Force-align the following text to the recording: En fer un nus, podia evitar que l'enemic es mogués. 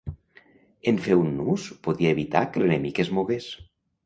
En 0.91 0.97
fer 1.07 1.17
un 1.25 1.29
nus, 1.41 1.67
podia 1.89 2.15
evitar 2.17 2.43
que 2.57 2.65
l'enemic 2.65 3.05
es 3.05 3.13
mogués. 3.21 3.53